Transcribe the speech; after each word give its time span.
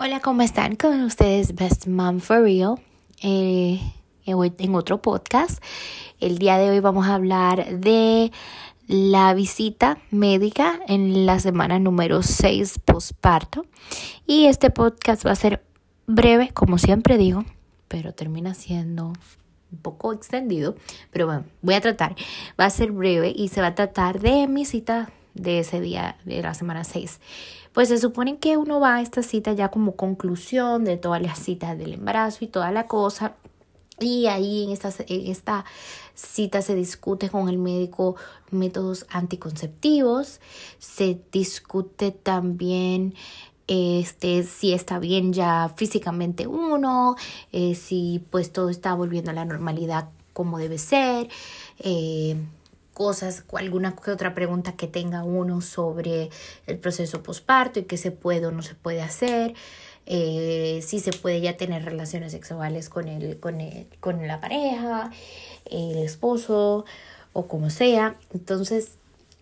Hola, 0.00 0.20
¿cómo 0.20 0.42
están? 0.42 0.76
Con 0.76 1.02
ustedes, 1.02 1.56
Best 1.56 1.88
Mom 1.88 2.20
for 2.20 2.40
Real, 2.40 2.76
eh, 3.20 3.80
en 4.24 4.74
otro 4.76 5.02
podcast. 5.02 5.60
El 6.20 6.38
día 6.38 6.56
de 6.56 6.70
hoy 6.70 6.78
vamos 6.78 7.08
a 7.08 7.16
hablar 7.16 7.80
de 7.80 8.30
la 8.86 9.34
visita 9.34 9.98
médica 10.12 10.78
en 10.86 11.26
la 11.26 11.40
semana 11.40 11.80
número 11.80 12.22
6 12.22 12.78
postparto. 12.84 13.66
Y 14.24 14.44
este 14.44 14.70
podcast 14.70 15.26
va 15.26 15.32
a 15.32 15.34
ser 15.34 15.64
breve, 16.06 16.50
como 16.54 16.78
siempre 16.78 17.18
digo, 17.18 17.44
pero 17.88 18.14
termina 18.14 18.54
siendo 18.54 19.14
un 19.72 19.78
poco 19.82 20.12
extendido. 20.12 20.76
Pero 21.10 21.26
bueno, 21.26 21.44
voy 21.60 21.74
a 21.74 21.80
tratar. 21.80 22.14
Va 22.58 22.66
a 22.66 22.70
ser 22.70 22.92
breve 22.92 23.32
y 23.34 23.48
se 23.48 23.60
va 23.60 23.66
a 23.66 23.74
tratar 23.74 24.20
de 24.20 24.46
mi 24.46 24.64
cita 24.64 25.10
de 25.34 25.58
ese 25.58 25.80
día 25.80 26.18
de 26.24 26.40
la 26.40 26.54
semana 26.54 26.84
6. 26.84 27.20
Pues 27.78 27.90
se 27.90 27.98
supone 27.98 28.38
que 28.38 28.56
uno 28.56 28.80
va 28.80 28.96
a 28.96 29.02
esta 29.02 29.22
cita 29.22 29.52
ya 29.52 29.68
como 29.68 29.94
conclusión 29.94 30.82
de 30.82 30.96
todas 30.96 31.22
las 31.22 31.38
citas 31.38 31.78
del 31.78 31.94
embarazo 31.94 32.44
y 32.44 32.48
toda 32.48 32.72
la 32.72 32.88
cosa. 32.88 33.36
Y 34.00 34.26
ahí 34.26 34.64
en 34.64 34.70
esta, 34.70 34.90
en 35.06 35.28
esta 35.28 35.64
cita 36.12 36.60
se 36.60 36.74
discute 36.74 37.30
con 37.30 37.48
el 37.48 37.56
médico 37.56 38.16
métodos 38.50 39.06
anticonceptivos, 39.10 40.40
se 40.80 41.20
discute 41.30 42.10
también 42.10 43.14
este, 43.68 44.42
si 44.42 44.72
está 44.72 44.98
bien 44.98 45.32
ya 45.32 45.72
físicamente 45.76 46.48
uno, 46.48 47.14
eh, 47.52 47.76
si 47.76 48.24
pues 48.30 48.50
todo 48.52 48.70
está 48.70 48.92
volviendo 48.94 49.30
a 49.30 49.34
la 49.34 49.44
normalidad 49.44 50.08
como 50.32 50.58
debe 50.58 50.78
ser. 50.78 51.28
Eh, 51.78 52.36
cosas, 52.98 53.44
alguna 53.52 53.94
que 53.94 54.10
otra 54.10 54.34
pregunta 54.34 54.72
que 54.72 54.88
tenga 54.88 55.22
uno 55.22 55.60
sobre 55.60 56.30
el 56.66 56.78
proceso 56.78 57.22
posparto 57.22 57.78
y 57.78 57.84
qué 57.84 57.96
se 57.96 58.10
puede 58.10 58.46
o 58.46 58.50
no 58.50 58.62
se 58.62 58.74
puede 58.74 59.00
hacer, 59.00 59.54
eh, 60.06 60.80
si 60.84 60.98
se 60.98 61.12
puede 61.12 61.40
ya 61.40 61.56
tener 61.56 61.84
relaciones 61.84 62.32
sexuales 62.32 62.88
con, 62.88 63.06
el, 63.06 63.38
con, 63.38 63.60
con 64.00 64.26
la 64.26 64.40
pareja, 64.40 65.12
el 65.70 65.98
esposo 65.98 66.84
o 67.32 67.46
como 67.46 67.70
sea. 67.70 68.16
Entonces, 68.34 68.96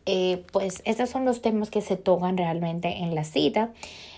eh, 0.04 0.44
pues 0.52 0.82
estos 0.84 1.08
son 1.08 1.24
los 1.24 1.40
temas 1.40 1.70
que 1.70 1.80
se 1.80 1.96
tocan 1.96 2.36
realmente 2.36 2.98
en 2.98 3.14
la 3.14 3.24
cita. 3.24 3.70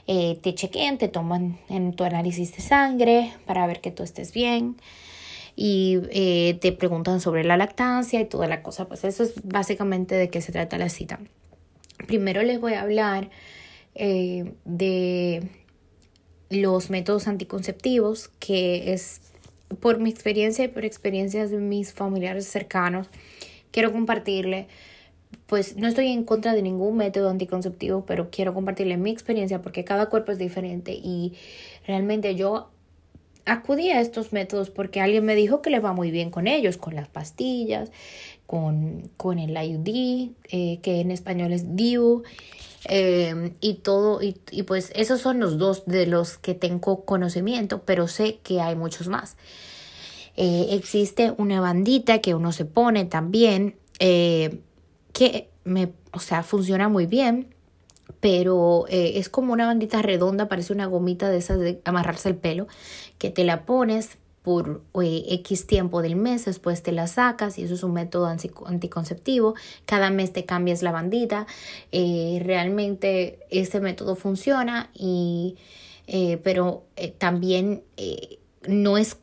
Eh, 0.08 0.40
te 0.42 0.52
chequean, 0.52 0.98
te 0.98 1.06
toman 1.06 1.60
en 1.68 1.94
tu 1.94 2.02
análisis 2.02 2.56
de 2.56 2.62
sangre 2.62 3.32
para 3.46 3.66
ver 3.68 3.80
que 3.80 3.92
tú 3.92 4.02
estés 4.02 4.32
bien 4.32 4.76
y 5.60 5.98
eh, 6.10 6.56
te 6.60 6.70
preguntan 6.70 7.20
sobre 7.20 7.42
la 7.42 7.56
lactancia 7.56 8.20
y 8.20 8.26
toda 8.26 8.46
la 8.46 8.62
cosa. 8.62 8.86
Pues 8.86 9.02
eso 9.02 9.24
es 9.24 9.32
básicamente 9.42 10.14
de 10.14 10.30
qué 10.30 10.40
se 10.40 10.52
trata 10.52 10.78
la 10.78 10.88
cita. 10.88 11.18
Primero 12.06 12.44
les 12.44 12.60
voy 12.60 12.74
a 12.74 12.82
hablar 12.82 13.28
eh, 13.96 14.52
de 14.64 15.48
los 16.48 16.90
métodos 16.90 17.26
anticonceptivos, 17.26 18.28
que 18.38 18.92
es 18.92 19.20
por 19.80 19.98
mi 19.98 20.10
experiencia 20.10 20.64
y 20.64 20.68
por 20.68 20.84
experiencias 20.84 21.50
de 21.50 21.56
mis 21.56 21.92
familiares 21.92 22.46
cercanos. 22.46 23.08
Quiero 23.72 23.90
compartirle, 23.90 24.68
pues 25.46 25.76
no 25.76 25.88
estoy 25.88 26.12
en 26.12 26.22
contra 26.22 26.54
de 26.54 26.62
ningún 26.62 26.96
método 26.96 27.30
anticonceptivo, 27.30 28.06
pero 28.06 28.30
quiero 28.30 28.54
compartirle 28.54 28.96
mi 28.96 29.10
experiencia 29.10 29.60
porque 29.60 29.82
cada 29.82 30.08
cuerpo 30.08 30.30
es 30.30 30.38
diferente 30.38 30.92
y 30.92 31.32
realmente 31.84 32.36
yo 32.36 32.70
acudí 33.48 33.90
a 33.90 34.00
estos 34.00 34.32
métodos 34.32 34.70
porque 34.70 35.00
alguien 35.00 35.24
me 35.24 35.34
dijo 35.34 35.62
que 35.62 35.70
le 35.70 35.80
va 35.80 35.92
muy 35.92 36.10
bien 36.10 36.30
con 36.30 36.46
ellos, 36.46 36.76
con 36.76 36.94
las 36.94 37.08
pastillas, 37.08 37.90
con, 38.46 39.10
con 39.16 39.38
el 39.38 39.56
IUD, 39.56 40.32
eh, 40.50 40.78
que 40.82 41.00
en 41.00 41.10
español 41.10 41.52
es 41.52 41.74
DIU, 41.74 42.22
eh, 42.88 43.52
y 43.60 43.74
todo, 43.74 44.20
y, 44.22 44.62
pues 44.62 44.92
esos 44.94 45.20
son 45.20 45.40
los 45.40 45.58
dos 45.58 45.84
de 45.86 46.06
los 46.06 46.38
que 46.38 46.54
tengo 46.54 47.04
conocimiento, 47.04 47.82
pero 47.84 48.06
sé 48.06 48.38
que 48.42 48.60
hay 48.60 48.76
muchos 48.76 49.08
más. 49.08 49.36
Eh, 50.36 50.68
existe 50.70 51.34
una 51.36 51.60
bandita 51.60 52.20
que 52.20 52.34
uno 52.34 52.52
se 52.52 52.64
pone 52.64 53.04
también, 53.04 53.76
que 53.98 55.48
me, 55.64 55.92
o 56.12 56.20
sea, 56.20 56.42
funciona 56.44 56.88
muy 56.88 57.06
bien 57.06 57.54
pero 58.20 58.86
eh, 58.88 59.12
es 59.16 59.28
como 59.28 59.52
una 59.52 59.66
bandita 59.66 60.02
redonda, 60.02 60.48
parece 60.48 60.72
una 60.72 60.86
gomita 60.86 61.28
de 61.30 61.38
esas 61.38 61.58
de 61.58 61.80
amarrarse 61.84 62.28
el 62.28 62.36
pelo, 62.36 62.66
que 63.18 63.30
te 63.30 63.44
la 63.44 63.64
pones 63.64 64.18
por 64.42 64.82
eh, 65.02 65.24
X 65.28 65.66
tiempo 65.66 66.00
del 66.00 66.16
mes, 66.16 66.46
después 66.46 66.82
te 66.82 66.92
la 66.92 67.06
sacas 67.06 67.58
y 67.58 67.64
eso 67.64 67.74
es 67.74 67.82
un 67.82 67.92
método 67.92 68.26
anticonceptivo. 68.26 69.54
Cada 69.84 70.10
mes 70.10 70.32
te 70.32 70.44
cambias 70.46 70.82
la 70.82 70.90
bandita. 70.90 71.46
Eh, 71.92 72.40
realmente 72.42 73.40
este 73.50 73.80
método 73.80 74.16
funciona 74.16 74.90
y 74.94 75.56
pero 76.42 76.84
también 77.18 77.82
no 78.66 78.96
es 78.96 79.18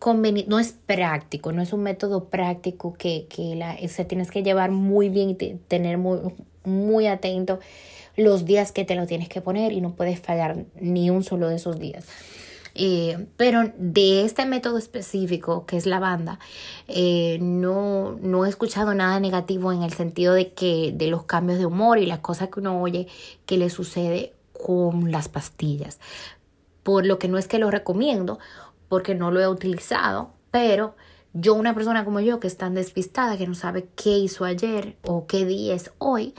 no 0.48 0.60
es 0.60 0.76
práctico, 0.86 1.52
no 1.52 1.64
es 1.64 1.74
un 1.74 1.82
método 1.82 2.26
práctico 2.26 2.94
que, 2.94 3.26
que 3.28 3.56
la, 3.56 3.76
tienes 4.08 4.30
que 4.30 4.44
llevar 4.44 4.70
muy 4.70 5.10
bien 5.10 5.32
y 5.32 5.36
tener 5.36 5.98
muy, 5.98 6.20
muy 6.64 7.08
atento 7.08 7.60
los 8.18 8.46
días 8.46 8.72
que 8.72 8.86
te 8.86 8.96
lo 8.96 9.08
tienes 9.08 9.30
que 9.30 9.42
poner 9.42 9.72
y 9.72 9.82
no 9.82 9.96
puedes 9.96 10.20
fallar 10.20 10.66
ni 10.80 11.10
un 11.10 11.24
solo 11.24 11.50
de 11.50 11.56
esos 11.56 11.80
días. 11.80 12.06
Eh, 12.78 13.28
pero 13.38 13.72
de 13.78 14.26
este 14.26 14.46
método 14.46 14.78
específico, 14.78 15.66
que 15.66 15.78
es 15.78 15.86
la 15.86 16.00
banda, 16.00 16.40
eh, 16.90 17.38
no, 17.42 18.18
no 18.22 18.46
he 18.46 18.50
escuchado 18.50 18.94
nada 18.94 19.20
negativo 19.22 19.72
en 19.72 19.82
el 19.82 19.94
sentido 19.94 20.34
de 20.34 20.52
que 20.52 20.92
de 20.94 21.08
los 21.08 21.24
cambios 21.24 21.58
de 21.58 21.66
humor 21.66 22.00
y 22.00 22.06
las 22.06 22.20
cosas 22.20 22.50
que 22.50 22.60
uno 22.60 22.82
oye 22.82 23.08
que 23.46 23.58
le 23.58 23.70
sucede 23.70 24.34
con 24.52 25.12
las 25.12 25.30
pastillas. 25.30 26.00
Por 26.84 27.06
lo 27.06 27.18
que 27.18 27.30
no 27.30 27.38
es 27.38 27.48
que 27.48 27.60
lo 27.60 27.72
recomiendo, 27.72 28.40
porque 28.90 29.16
no 29.16 29.32
lo 29.32 29.40
he 29.40 29.48
utilizado, 29.48 30.32
pero 30.52 30.96
yo, 31.36 31.54
una 31.54 31.74
persona 31.76 32.06
como 32.06 32.22
yo, 32.22 32.40
que 32.40 32.48
es 32.48 32.58
tan 32.58 32.76
despistada, 32.76 33.38
que 33.38 33.46
no 33.46 33.56
sabe 33.56 33.88
qué 33.96 34.18
hizo 34.18 34.46
ayer 34.46 34.96
o 35.04 35.28
qué 35.28 35.46
día 35.46 35.76
es 35.76 35.92
hoy, 35.98 36.34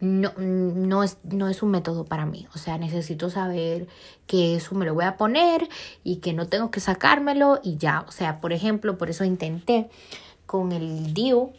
no, 0.00 0.32
no, 0.38 1.02
es, 1.02 1.18
no 1.22 1.48
es 1.48 1.62
un 1.62 1.70
método 1.70 2.06
para 2.06 2.24
mí. 2.24 2.48
O 2.54 2.58
sea, 2.58 2.78
necesito 2.78 3.28
saber 3.28 3.88
que 4.26 4.56
eso 4.56 4.74
me 4.74 4.86
lo 4.86 4.94
voy 4.94 5.04
a 5.04 5.18
poner 5.18 5.68
y 6.02 6.16
que 6.16 6.32
no 6.32 6.46
tengo 6.46 6.70
que 6.70 6.80
sacármelo 6.80 7.60
y 7.62 7.76
ya. 7.76 8.06
O 8.08 8.10
sea, 8.10 8.40
por 8.40 8.54
ejemplo, 8.54 8.96
por 8.96 9.10
eso 9.10 9.22
intenté 9.24 9.90
con 10.46 10.72
el 10.72 11.12
DIU 11.12 11.52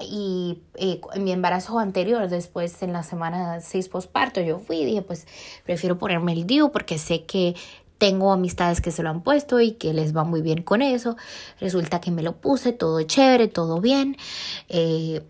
y 0.00 0.58
eh, 0.74 1.00
en 1.14 1.22
mi 1.22 1.30
embarazo 1.30 1.78
anterior, 1.78 2.28
después 2.28 2.82
en 2.82 2.92
la 2.92 3.04
semana 3.04 3.60
6 3.60 3.88
posparto, 3.88 4.40
yo 4.40 4.58
fui 4.58 4.78
y 4.78 4.84
dije, 4.84 5.02
pues 5.02 5.28
prefiero 5.64 5.98
ponerme 5.98 6.32
el 6.32 6.46
DIU 6.46 6.72
porque 6.72 6.98
sé 6.98 7.24
que 7.24 7.54
tengo 7.98 8.32
amistades 8.32 8.80
que 8.80 8.92
se 8.92 9.02
lo 9.02 9.10
han 9.10 9.22
puesto 9.22 9.60
y 9.60 9.72
que 9.72 9.92
les 9.92 10.16
va 10.16 10.24
muy 10.24 10.40
bien 10.40 10.62
con 10.62 10.82
eso. 10.82 11.16
Resulta 11.60 12.00
que 12.00 12.10
me 12.10 12.22
lo 12.22 12.36
puse, 12.36 12.72
todo 12.72 13.02
chévere, 13.02 13.48
todo 13.48 13.80
bien. 13.80 14.16
Eh, 14.68 15.22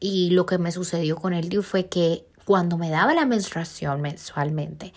y 0.00 0.30
lo 0.30 0.44
que 0.44 0.58
me 0.58 0.72
sucedió 0.72 1.16
con 1.16 1.32
el 1.32 1.48
DIU 1.48 1.62
fue 1.62 1.86
que 1.86 2.26
cuando 2.44 2.76
me 2.76 2.90
daba 2.90 3.14
la 3.14 3.26
menstruación 3.26 4.00
mensualmente, 4.02 4.92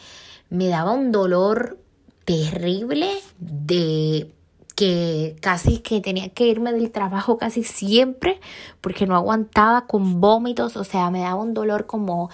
me 0.50 0.68
daba 0.68 0.92
un 0.92 1.12
dolor 1.12 1.80
terrible 2.26 3.12
de 3.40 4.32
que 4.76 5.36
casi 5.42 5.80
que 5.80 6.00
tenía 6.00 6.30
que 6.30 6.48
irme 6.48 6.72
del 6.72 6.92
trabajo 6.92 7.38
casi 7.38 7.64
siempre 7.64 8.40
porque 8.82 9.08
no 9.08 9.16
aguantaba 9.16 9.88
con 9.88 10.22
vómitos, 10.22 10.78
o 10.78 10.84
sea, 10.84 11.10
me 11.10 11.22
daba 11.22 11.42
un 11.42 11.54
dolor 11.54 11.86
como 11.86 12.30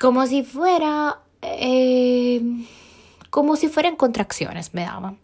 como 0.00 0.26
si 0.26 0.42
fuera 0.42 1.18
eh, 1.42 2.40
como 3.34 3.56
si 3.56 3.66
fueran 3.66 3.96
contracciones 3.96 4.74
me 4.74 4.82
daban 4.82 5.18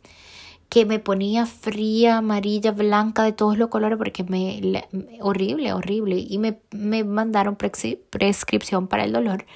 que 0.69 0.85
me 0.85 0.99
ponía 0.99 1.47
fría, 1.47 2.17
amarilla, 2.17 2.73
blanca, 2.73 3.23
de 3.23 3.31
todos 3.31 3.57
los 3.57 3.69
colores, 3.69 3.99
porque 3.99 4.25
me, 4.25 4.85
horrible, 5.21 5.73
horrible. 5.73 6.17
Y 6.17 6.39
me, 6.39 6.61
me 6.73 7.05
mandaron 7.05 7.57
prescripción 7.57 8.89
para 8.89 9.05
el 9.05 9.13
dolor. 9.13 9.47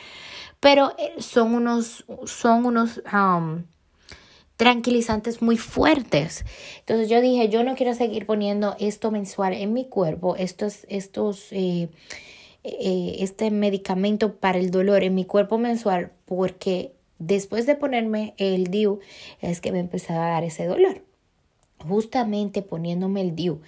Pero 0.60 0.92
eh, 0.98 1.14
son 1.18 1.54
unos, 1.54 2.04
son 2.26 2.66
unos 2.66 3.00
um, 3.12 3.64
tranquilizantes 4.56 5.42
muy 5.42 5.56
fuertes. 5.56 6.44
Entonces 6.80 7.08
yo 7.08 7.20
dije, 7.20 7.48
yo 7.48 7.64
no 7.64 7.74
quiero 7.74 7.94
seguir 7.94 8.24
poniendo 8.24 8.76
esto 8.78 9.10
mensual 9.10 9.52
en 9.52 9.72
mi 9.72 9.88
cuerpo, 9.88 10.36
estos, 10.36 10.84
estos, 10.88 11.52
eh, 11.52 11.90
eh, 12.64 13.16
este 13.18 13.50
medicamento 13.50 14.36
para 14.36 14.58
el 14.58 14.70
dolor 14.70 15.02
en 15.02 15.14
mi 15.14 15.24
cuerpo 15.24 15.58
mensual, 15.58 16.12
porque 16.24 16.94
Después 17.26 17.64
de 17.64 17.74
ponerme 17.74 18.34
el 18.36 18.66
DIU 18.66 19.00
es 19.40 19.62
que 19.62 19.72
me 19.72 19.78
empezaba 19.78 20.26
a 20.26 20.30
dar 20.32 20.44
ese 20.44 20.66
dolor. 20.66 21.02
Justamente 21.78 22.60
poniéndome 22.60 23.22
el 23.22 23.34
DIU, 23.34 23.62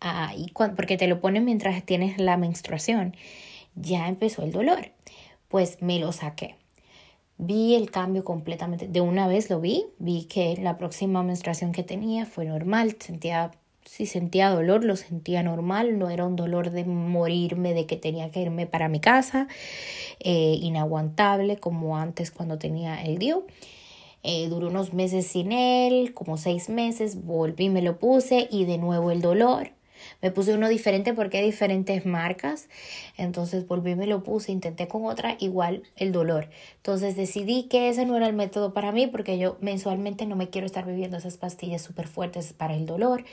ahí, 0.00 0.46
porque 0.76 0.96
te 0.96 1.06
lo 1.08 1.20
ponen 1.20 1.44
mientras 1.44 1.84
tienes 1.84 2.18
la 2.18 2.38
menstruación, 2.38 3.14
ya 3.74 4.08
empezó 4.08 4.42
el 4.44 4.52
dolor. 4.52 4.92
Pues 5.48 5.82
me 5.82 5.98
lo 5.98 6.12
saqué. 6.12 6.56
Vi 7.36 7.74
el 7.74 7.90
cambio 7.90 8.24
completamente. 8.24 8.88
De 8.88 9.02
una 9.02 9.28
vez 9.28 9.50
lo 9.50 9.60
vi, 9.60 9.84
vi 9.98 10.24
que 10.24 10.56
la 10.56 10.78
próxima 10.78 11.22
menstruación 11.22 11.72
que 11.72 11.82
tenía 11.82 12.24
fue 12.24 12.46
normal, 12.46 12.96
sentía 12.98 13.50
si 13.84 14.06
sentía 14.06 14.50
dolor, 14.50 14.84
lo 14.84 14.96
sentía 14.96 15.42
normal, 15.42 15.98
no 15.98 16.10
era 16.10 16.26
un 16.26 16.36
dolor 16.36 16.70
de 16.70 16.84
morirme, 16.84 17.74
de 17.74 17.86
que 17.86 17.96
tenía 17.96 18.30
que 18.30 18.40
irme 18.40 18.66
para 18.66 18.88
mi 18.88 19.00
casa, 19.00 19.48
eh, 20.20 20.56
inaguantable 20.60 21.56
como 21.58 21.96
antes 21.96 22.30
cuando 22.30 22.58
tenía 22.58 23.02
el 23.02 23.18
DIU. 23.18 23.44
Eh, 24.24 24.48
duró 24.48 24.68
unos 24.68 24.92
meses 24.92 25.26
sin 25.26 25.50
él, 25.52 26.14
como 26.14 26.36
seis 26.36 26.68
meses, 26.68 27.24
volví, 27.24 27.68
me 27.68 27.82
lo 27.82 27.98
puse 27.98 28.48
y 28.50 28.64
de 28.64 28.78
nuevo 28.78 29.10
el 29.10 29.20
dolor. 29.20 29.72
Me 30.20 30.30
puse 30.30 30.54
uno 30.54 30.68
diferente 30.68 31.14
porque 31.14 31.38
hay 31.38 31.46
diferentes 31.46 32.06
marcas. 32.06 32.68
Entonces 33.16 33.66
volví, 33.66 33.94
me 33.94 34.06
lo 34.06 34.22
puse, 34.22 34.52
intenté 34.52 34.88
con 34.88 35.06
otra, 35.06 35.36
igual 35.40 35.82
el 35.96 36.12
dolor. 36.12 36.48
Entonces 36.76 37.16
decidí 37.16 37.64
que 37.64 37.88
ese 37.88 38.06
no 38.06 38.16
era 38.16 38.26
el 38.26 38.32
método 38.34 38.72
para 38.72 38.92
mí 38.92 39.06
porque 39.06 39.38
yo 39.38 39.56
mensualmente 39.60 40.26
no 40.26 40.36
me 40.36 40.50
quiero 40.50 40.66
estar 40.66 40.84
bebiendo 40.84 41.16
esas 41.16 41.36
pastillas 41.36 41.82
súper 41.82 42.08
fuertes 42.08 42.52
para 42.52 42.74
el 42.74 42.86
dolor. 42.86 43.24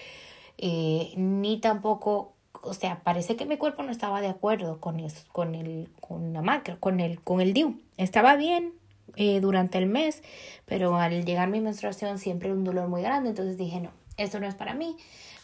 Eh, 0.59 1.13
ni 1.15 1.59
tampoco 1.59 2.33
o 2.61 2.73
sea, 2.73 3.01
parece 3.03 3.37
que 3.37 3.45
mi 3.45 3.55
cuerpo 3.55 3.83
no 3.83 3.91
estaba 3.91 4.19
de 4.19 4.27
acuerdo 4.27 4.81
con 4.81 4.99
el, 4.99 5.89
con 6.01 6.33
la 6.33 6.41
macro, 6.41 6.77
con 6.79 6.99
el, 6.99 7.21
con 7.21 7.39
el 7.39 7.53
DIU. 7.53 7.79
Estaba 7.95 8.35
bien 8.35 8.73
eh, 9.15 9.39
durante 9.39 9.77
el 9.77 9.85
mes, 9.85 10.21
pero 10.65 10.97
al 10.97 11.23
llegar 11.23 11.47
mi 11.49 11.61
menstruación 11.61 12.17
siempre 12.17 12.51
un 12.51 12.65
dolor 12.65 12.89
muy 12.89 13.01
grande, 13.01 13.29
entonces 13.29 13.57
dije, 13.57 13.79
no, 13.79 13.91
esto 14.17 14.41
no 14.41 14.47
es 14.47 14.55
para 14.55 14.73
mí 14.73 14.97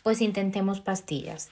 pues 0.05 0.21
intentemos 0.21 0.81
pastillas. 0.81 1.49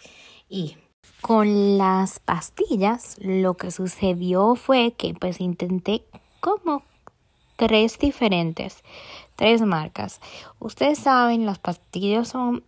Y 0.47 0.77
con 1.21 1.79
las 1.79 2.19
pastillas 2.19 3.17
lo 3.19 3.55
que 3.55 3.71
sucedió 3.71 4.53
fue 4.53 4.91
que 4.91 5.15
pues 5.15 5.41
intenté 5.41 6.03
como 6.39 6.83
tres 7.55 7.97
diferentes, 7.97 8.83
tres 9.35 9.63
marcas. 9.63 10.21
Ustedes 10.59 10.99
saben, 10.99 11.47
las 11.47 11.57
pastillas 11.57 12.27
son 12.27 12.63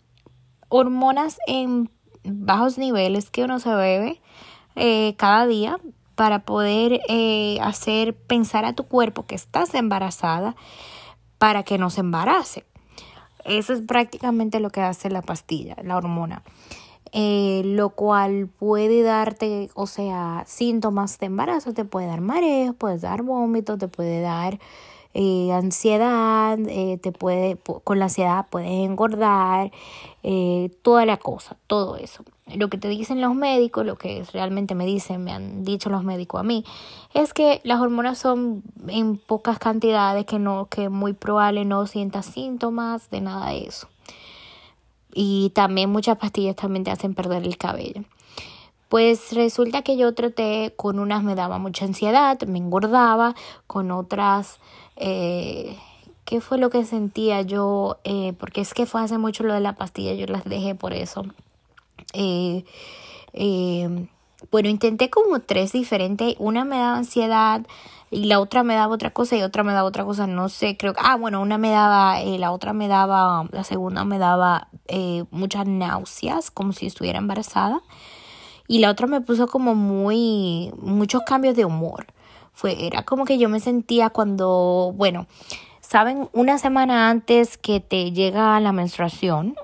hormonas 0.78 1.38
en 1.48 1.90
bajos 2.26 2.78
niveles 2.78 3.30
que 3.30 3.44
uno 3.44 3.60
se 3.60 3.74
bebe 3.74 4.22
eh, 4.76 5.16
cada 5.18 5.48
día 5.48 5.80
para 6.16 6.40
poder 6.40 7.00
eh, 7.08 7.58
hacer 7.62 8.14
pensar 8.14 8.66
a 8.66 8.74
tu 8.74 8.86
cuerpo 8.86 9.26
que 9.26 9.36
estás 9.36 9.74
embarazada 9.74 10.56
para 11.38 11.64
que 11.64 11.78
no 11.78 11.90
se 11.90 12.02
embarace. 12.02 12.66
Eso 13.46 13.74
es 13.74 13.82
prácticamente 13.82 14.60
lo 14.60 14.70
que 14.70 14.82
hace 14.82 15.10
la 15.10 15.22
pastilla, 15.22 15.78
la 15.82 15.96
hormona. 15.96 16.44
Eh, 17.14 17.62
lo 17.64 17.92
cual 17.92 18.48
puede 18.48 19.02
darte, 19.02 19.70
o 19.76 19.88
sea, 19.88 20.44
síntomas 20.46 21.18
de 21.20 21.28
embarazo, 21.28 21.74
te 21.74 21.86
puede 21.86 22.08
dar 22.08 22.20
mareos, 22.20 22.76
puede 22.76 22.98
dar 22.98 23.22
vómitos, 23.22 23.78
te 23.78 23.88
puede 23.88 24.20
dar 24.20 24.60
eh, 25.18 25.54
ansiedad, 25.54 26.60
eh, 26.68 27.00
te 27.02 27.14
puede, 27.14 27.58
con 27.86 28.00
la 28.00 28.06
ansiedad 28.06 28.48
puedes 28.50 28.70
engordar, 28.70 29.72
eh, 30.24 30.72
toda 30.82 31.06
la 31.06 31.16
cosa, 31.16 31.56
todo 31.68 31.96
eso. 31.96 32.26
Lo 32.54 32.70
que 32.70 32.78
te 32.78 32.90
dicen 32.90 33.22
los 33.22 33.34
médicos, 33.34 33.86
lo 33.86 33.96
que 33.96 34.26
realmente 34.34 34.76
me 34.76 34.86
dicen, 34.86 35.24
me 35.24 35.32
han 35.32 35.64
dicho 35.64 35.90
los 35.90 36.04
médicos 36.04 36.42
a 36.42 36.44
mí, 36.44 36.66
es 37.14 37.34
que 37.34 37.62
las 37.64 37.80
hormonas 37.80 38.18
son 38.18 38.62
en 38.90 39.16
pocas 39.16 39.58
cantidades, 39.58 40.26
que 40.26 40.38
no, 40.38 40.66
que 40.66 40.90
muy 40.90 41.14
probable 41.14 41.64
no 41.64 41.88
sientas 41.88 42.26
síntomas 42.26 43.10
de 43.10 43.22
nada 43.22 43.52
de 43.52 43.68
eso. 43.68 43.88
Y 45.14 45.52
también 45.52 45.90
muchas 45.92 46.18
pastillas 46.18 46.58
también 46.58 46.84
te 46.84 46.92
hacen 46.92 47.14
perder 47.14 47.44
el 47.44 47.58
cabello. 47.58 48.04
Pues 48.96 49.34
resulta 49.34 49.82
que 49.82 49.98
yo 49.98 50.14
traté, 50.14 50.74
con 50.78 51.00
unas 51.00 51.22
me 51.22 51.36
daba 51.36 51.58
mucha 51.58 51.84
ansiedad, 51.84 52.40
me 52.44 52.60
engordaba, 52.60 53.36
con 53.68 53.92
otras 53.92 54.60
eh, 54.96 55.78
qué 56.24 56.40
fue 56.40 56.58
lo 56.58 56.70
que 56.70 56.86
sentía 56.86 57.42
yo, 57.42 57.98
eh, 58.06 58.32
porque 58.40 58.62
es 58.62 58.74
que 58.74 58.86
fue 58.86 59.02
hace 59.02 59.18
mucho 59.18 59.44
lo 59.44 59.54
de 59.54 59.60
la 59.60 59.74
pastilla, 59.74 60.14
yo 60.14 60.28
las 60.28 60.46
dejé 60.46 60.76
por 60.76 60.94
eso. 60.94 61.26
Eh, 62.14 62.64
bueno, 64.50 64.70
intenté 64.70 65.10
como 65.10 65.42
tres 65.42 65.74
diferentes, 65.74 66.34
una 66.40 66.64
me 66.64 66.78
daba 66.78 66.96
ansiedad 66.96 67.68
y 68.12 68.28
la 68.28 68.40
otra 68.40 68.64
me 68.64 68.76
daba 68.76 68.94
otra 68.94 69.10
cosa 69.10 69.36
y 69.36 69.42
otra 69.42 69.64
me 69.64 69.74
daba 69.74 69.90
otra 69.90 70.06
cosa, 70.06 70.26
no 70.26 70.48
sé, 70.48 70.78
creo 70.78 70.94
que, 70.94 71.02
ah, 71.04 71.18
bueno, 71.18 71.42
una 71.42 71.58
me 71.58 71.70
daba, 71.70 72.24
la 72.24 72.54
otra 72.54 72.72
me 72.72 72.88
daba, 72.88 73.46
la 73.52 73.66
segunda 73.66 74.06
me 74.06 74.20
daba 74.20 74.70
muchas 75.32 75.68
náuseas, 75.68 76.50
como 76.50 76.72
si 76.72 76.86
estuviera 76.86 77.20
embarazada, 77.20 77.82
y 78.68 78.80
la 78.80 78.90
otra 78.90 79.08
me 79.08 79.22
puso 79.22 79.48
como 79.48 79.76
muy, 79.76 80.72
muchos 80.78 81.22
cambios 81.24 81.56
de 81.56 81.66
humor 81.66 82.08
fue, 82.56 82.88
era 82.88 83.04
como 83.04 83.26
que 83.26 83.38
yo 83.38 83.50
me 83.50 83.60
sentía 83.60 84.10
cuando, 84.10 84.94
bueno, 84.96 85.28
saben, 85.82 86.30
una 86.32 86.58
semana 86.58 87.10
antes 87.10 87.58
que 87.58 87.82
te 87.82 88.14
llega 88.14 88.60
la 88.62 88.72
menstruación, 88.72 89.56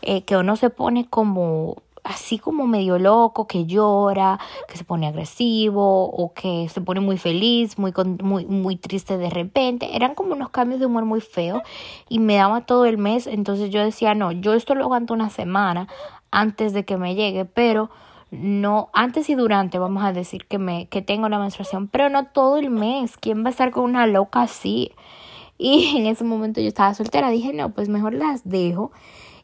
eh, 0.00 0.22
que 0.22 0.38
uno 0.38 0.56
se 0.56 0.70
pone 0.70 1.06
como 1.06 1.82
así 2.02 2.38
como 2.38 2.66
medio 2.66 2.98
loco, 2.98 3.46
que 3.46 3.66
llora, 3.66 4.40
que 4.68 4.78
se 4.78 4.84
pone 4.84 5.06
agresivo 5.06 6.04
o 6.06 6.32
que 6.32 6.66
se 6.70 6.80
pone 6.80 7.00
muy 7.00 7.18
feliz, 7.18 7.78
muy, 7.78 7.92
muy, 8.22 8.46
muy 8.46 8.76
triste 8.76 9.18
de 9.18 9.28
repente. 9.28 9.94
Eran 9.94 10.14
como 10.14 10.32
unos 10.32 10.48
cambios 10.48 10.80
de 10.80 10.86
humor 10.86 11.04
muy 11.04 11.20
feos 11.20 11.60
y 12.08 12.20
me 12.20 12.36
daba 12.36 12.62
todo 12.62 12.86
el 12.86 12.96
mes. 12.96 13.26
Entonces 13.26 13.68
yo 13.68 13.84
decía, 13.84 14.14
no, 14.14 14.32
yo 14.32 14.54
esto 14.54 14.74
lo 14.74 14.84
aguanto 14.84 15.12
una 15.12 15.28
semana 15.28 15.88
antes 16.30 16.72
de 16.72 16.86
que 16.86 16.96
me 16.96 17.14
llegue, 17.14 17.44
pero 17.44 17.90
no 18.30 18.90
antes 18.92 19.28
y 19.28 19.34
durante 19.34 19.78
vamos 19.78 20.04
a 20.04 20.12
decir 20.12 20.46
que 20.46 20.58
me 20.58 20.86
que 20.86 21.02
tengo 21.02 21.28
la 21.28 21.38
menstruación 21.38 21.88
pero 21.88 22.08
no 22.08 22.26
todo 22.26 22.58
el 22.58 22.70
mes. 22.70 23.16
Quién 23.16 23.44
va 23.44 23.48
a 23.48 23.50
estar 23.50 23.70
con 23.70 23.84
una 23.84 24.06
loca 24.06 24.42
así 24.42 24.92
y 25.58 25.96
en 25.96 26.06
ese 26.06 26.24
momento 26.24 26.60
yo 26.60 26.68
estaba 26.68 26.94
soltera 26.94 27.30
dije 27.30 27.52
no 27.52 27.70
pues 27.70 27.88
mejor 27.88 28.14
las 28.14 28.48
dejo 28.48 28.92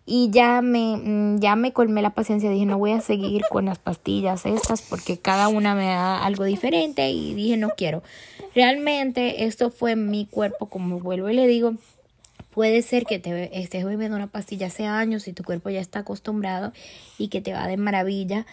y 0.08 0.30
ya 0.30 0.62
me 0.62 0.96
mm, 0.96 1.40
ya 1.40 1.56
me 1.56 1.72
colmé 1.72 2.00
la 2.00 2.10
paciencia 2.10 2.48
dije 2.48 2.64
no 2.64 2.78
voy 2.78 2.92
a 2.92 3.00
seguir 3.00 3.42
con 3.50 3.66
las 3.66 3.78
pastillas 3.78 4.46
estas 4.46 4.82
porque 4.82 5.18
cada 5.18 5.48
una 5.48 5.74
me 5.74 5.86
da 5.86 6.24
algo 6.24 6.44
diferente 6.44 7.10
y 7.10 7.34
dije 7.34 7.56
no 7.56 7.70
quiero 7.76 8.02
realmente 8.54 9.44
esto 9.44 9.70
fue 9.70 9.96
mi 9.96 10.26
cuerpo 10.26 10.66
como 10.66 11.00
vuelvo 11.00 11.28
y 11.28 11.34
le 11.34 11.46
digo 11.46 11.74
Puede 12.56 12.80
ser 12.80 13.04
que 13.04 13.18
te 13.18 13.60
estés 13.60 13.84
bebiendo 13.84 14.16
una 14.16 14.28
pastilla 14.28 14.68
hace 14.68 14.86
años 14.86 15.28
y 15.28 15.34
tu 15.34 15.44
cuerpo 15.44 15.68
ya 15.68 15.80
está 15.80 15.98
acostumbrado 15.98 16.72
y 17.18 17.28
que 17.28 17.42
te 17.42 17.52
va 17.52 17.66
de 17.66 17.76
maravilla, 17.76 18.46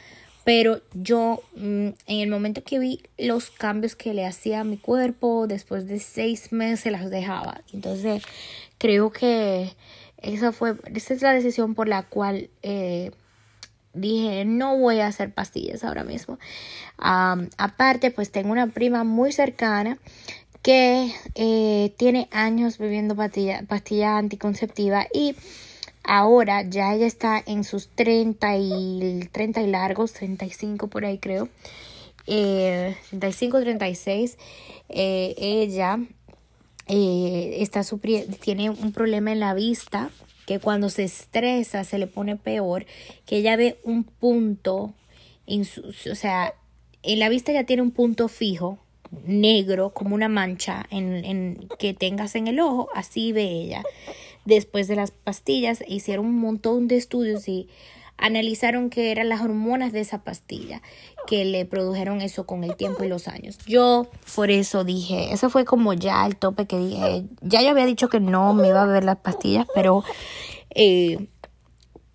pero 0.43 0.81
yo 0.93 1.41
mm, 1.55 1.87
en 2.07 2.19
el 2.19 2.29
momento 2.29 2.63
que 2.63 2.79
vi 2.79 3.01
los 3.17 3.49
cambios 3.49 3.95
que 3.95 4.13
le 4.13 4.25
hacía 4.25 4.61
a 4.61 4.63
mi 4.63 4.77
cuerpo, 4.77 5.47
después 5.47 5.87
de 5.87 5.99
seis 5.99 6.51
meses 6.51 6.91
las 6.91 7.09
dejaba. 7.09 7.61
Entonces 7.73 8.23
creo 8.77 9.11
que 9.11 9.73
esa 10.17 10.51
fue, 10.51 10.75
esa 10.93 11.13
es 11.13 11.21
la 11.21 11.33
decisión 11.33 11.75
por 11.75 11.87
la 11.87 12.03
cual 12.03 12.49
eh, 12.61 13.11
dije 13.93 14.45
no 14.45 14.77
voy 14.77 14.99
a 14.99 15.07
hacer 15.07 15.33
pastillas 15.33 15.83
ahora 15.83 16.03
mismo. 16.03 16.39
aparte, 16.97 18.11
pues 18.11 18.31
tengo 18.31 18.51
una 18.51 18.67
prima 18.67 19.03
muy 19.03 19.31
cercana 19.31 19.97
que 20.61 21.13
eh, 21.35 21.93
tiene 21.97 22.29
años 22.31 22.77
bebiendo 22.77 23.15
pastilla, 23.15 23.63
pastilla 23.67 24.17
anticonceptiva 24.17 25.07
y 25.13 25.35
Ahora 26.03 26.63
ya 26.63 26.93
ella 26.93 27.07
está 27.07 27.41
en 27.45 27.63
sus 27.63 27.87
30 27.87 28.57
y, 28.57 29.29
30 29.31 29.61
y 29.61 29.67
largos, 29.67 30.13
35 30.13 30.87
por 30.87 31.05
ahí 31.05 31.17
creo. 31.17 31.47
Eh, 32.27 32.95
35, 33.09 33.61
36. 33.61 34.37
Eh, 34.89 35.33
ella 35.37 35.99
eh, 36.87 37.57
está 37.59 37.81
tiene 38.41 38.69
un 38.69 38.91
problema 38.91 39.31
en 39.31 39.39
la 39.39 39.53
vista 39.53 40.09
que 40.45 40.59
cuando 40.59 40.89
se 40.89 41.05
estresa 41.05 41.85
se 41.85 41.97
le 41.97 42.07
pone 42.07 42.35
peor, 42.35 42.85
que 43.25 43.37
ella 43.37 43.55
ve 43.55 43.79
un 43.83 44.03
punto, 44.03 44.93
en 45.47 45.63
su, 45.63 45.81
o 45.87 46.15
sea, 46.15 46.53
en 47.01 47.19
la 47.19 47.29
vista 47.29 47.53
ya 47.53 47.63
tiene 47.63 47.81
un 47.81 47.91
punto 47.91 48.27
fijo, 48.27 48.77
negro, 49.25 49.91
como 49.91 50.15
una 50.15 50.27
mancha 50.27 50.85
en, 50.89 51.23
en, 51.23 51.69
que 51.79 51.93
tengas 51.93 52.35
en 52.35 52.47
el 52.47 52.59
ojo, 52.59 52.89
así 52.93 53.31
ve 53.31 53.43
ella 53.43 53.83
después 54.45 54.87
de 54.87 54.95
las 54.95 55.11
pastillas, 55.11 55.83
hicieron 55.87 56.25
un 56.25 56.39
montón 56.39 56.87
de 56.87 56.97
estudios 56.97 57.47
y 57.47 57.69
analizaron 58.17 58.89
que 58.89 59.11
eran 59.11 59.29
las 59.29 59.41
hormonas 59.41 59.91
de 59.91 59.99
esa 59.99 60.23
pastilla 60.23 60.81
que 61.27 61.45
le 61.45 61.65
produjeron 61.65 62.21
eso 62.21 62.45
con 62.45 62.63
el 62.63 62.75
tiempo 62.75 63.03
y 63.03 63.07
los 63.07 63.27
años. 63.27 63.57
Yo 63.65 64.07
por 64.35 64.51
eso 64.51 64.83
dije, 64.83 65.33
eso 65.33 65.49
fue 65.49 65.65
como 65.65 65.93
ya 65.93 66.25
el 66.25 66.35
tope 66.35 66.65
que 66.65 66.77
dije, 66.77 67.25
ya 67.41 67.61
yo 67.61 67.69
había 67.69 67.85
dicho 67.85 68.09
que 68.09 68.19
no 68.19 68.53
me 68.53 68.67
iba 68.67 68.83
a 68.83 68.85
beber 68.85 69.03
las 69.03 69.17
pastillas, 69.17 69.67
pero 69.73 70.03
eh, 70.69 71.27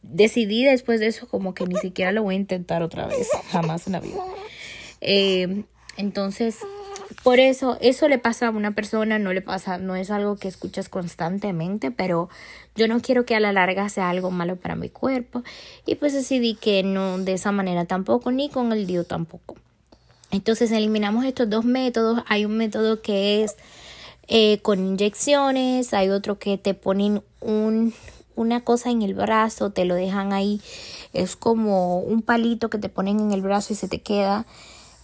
decidí 0.02 0.64
después 0.64 1.00
de 1.00 1.08
eso 1.08 1.28
como 1.28 1.54
que 1.54 1.66
ni 1.66 1.76
siquiera 1.76 2.12
lo 2.12 2.22
voy 2.22 2.36
a 2.36 2.38
intentar 2.38 2.82
otra 2.82 3.06
vez, 3.06 3.28
jamás 3.50 3.86
en 3.86 3.94
la 3.94 4.00
vida. 4.00 4.22
Eh, 5.00 5.64
entonces 5.96 6.58
por 7.22 7.40
eso, 7.40 7.78
eso 7.80 8.08
le 8.08 8.18
pasa 8.18 8.48
a 8.48 8.50
una 8.50 8.74
persona, 8.74 9.18
no 9.18 9.32
le 9.32 9.40
pasa, 9.40 9.78
no 9.78 9.96
es 9.96 10.10
algo 10.10 10.36
que 10.36 10.48
escuchas 10.48 10.88
constantemente, 10.88 11.90
pero 11.90 12.28
yo 12.74 12.86
no 12.86 13.00
quiero 13.00 13.24
que 13.24 13.34
a 13.34 13.40
la 13.40 13.52
larga 13.52 13.88
sea 13.88 14.10
algo 14.10 14.30
malo 14.30 14.56
para 14.56 14.76
mi 14.76 14.88
cuerpo. 14.88 15.42
Y 15.86 15.96
pues 15.96 16.12
decidí 16.12 16.54
que 16.54 16.82
no 16.82 17.18
de 17.18 17.32
esa 17.32 17.52
manera 17.52 17.86
tampoco, 17.86 18.30
ni 18.30 18.48
con 18.48 18.72
el 18.72 18.86
DIU 18.86 19.04
tampoco. 19.04 19.56
Entonces 20.30 20.70
eliminamos 20.70 21.24
estos 21.24 21.48
dos 21.48 21.64
métodos. 21.64 22.22
Hay 22.26 22.44
un 22.44 22.56
método 22.56 23.00
que 23.00 23.42
es 23.42 23.56
eh, 24.28 24.58
con 24.60 24.78
inyecciones, 24.78 25.94
hay 25.94 26.10
otro 26.10 26.38
que 26.38 26.58
te 26.58 26.74
ponen 26.74 27.22
un, 27.40 27.94
una 28.36 28.62
cosa 28.62 28.90
en 28.90 29.02
el 29.02 29.14
brazo, 29.14 29.70
te 29.70 29.86
lo 29.86 29.94
dejan 29.94 30.32
ahí. 30.34 30.60
Es 31.14 31.36
como 31.36 32.00
un 32.00 32.20
palito 32.20 32.68
que 32.68 32.78
te 32.78 32.90
ponen 32.90 33.18
en 33.20 33.32
el 33.32 33.40
brazo 33.40 33.72
y 33.72 33.76
se 33.76 33.88
te 33.88 34.00
queda 34.00 34.44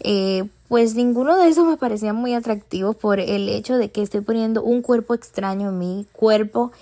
Eh, 0.01 0.49
pues 0.69 0.95
ninguno 0.95 1.37
de 1.37 1.49
esos 1.49 1.67
me 1.67 1.77
parecía 1.77 2.13
muy 2.13 2.35
atractivo 2.35 2.95
por 2.95 3.21
el 3.21 3.49
hecho 3.49 3.77
de 3.77 3.91
que 3.91 4.03
estoy 4.03 4.21
poniendo 4.21 4.63
un 4.63 4.83
cuerpo 4.83 5.15
extraño 5.15 5.69
en 5.69 5.79
mi 5.79 6.07
cuerpo 6.13 6.73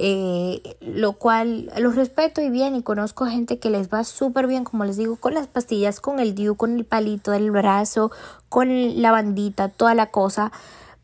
eh, 0.00 0.76
lo 0.80 1.14
cual 1.14 1.72
los 1.76 1.96
respeto 1.96 2.40
y 2.40 2.50
bien 2.50 2.76
y 2.76 2.84
conozco 2.84 3.26
gente 3.26 3.58
que 3.58 3.68
les 3.68 3.92
va 3.92 4.04
súper 4.04 4.46
bien, 4.46 4.62
como 4.62 4.84
les 4.84 4.96
digo, 4.96 5.16
con 5.16 5.34
las 5.34 5.48
pastillas, 5.48 6.00
con 6.00 6.20
el 6.20 6.36
DIU, 6.36 6.54
con 6.54 6.76
el 6.76 6.84
palito 6.84 7.32
del 7.32 7.50
brazo, 7.50 8.12
con 8.48 9.02
la 9.02 9.10
bandita, 9.10 9.68
toda 9.68 9.96
la 9.96 10.06
cosa, 10.06 10.52